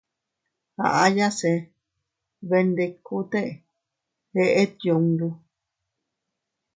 Aʼyase 1.03 1.51
bendikute 2.49 3.41
eʼet 4.41 4.75
yundu. 4.85 5.27